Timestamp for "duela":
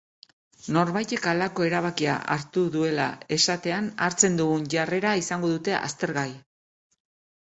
2.75-3.05